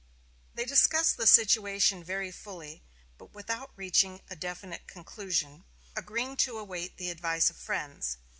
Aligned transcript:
They 0.55 0.65
discussed 0.65 1.17
the 1.17 1.27
situation 1.27 2.03
very 2.03 2.31
fully, 2.31 2.81
but 3.19 3.35
without 3.35 3.71
reaching 3.75 4.21
a 4.31 4.35
definite 4.35 4.87
conclusion, 4.87 5.63
agreeing 5.95 6.37
to 6.37 6.57
await 6.57 6.97
the 6.97 7.11
advice 7.11 7.51
of 7.51 7.55
friends. 7.57 8.17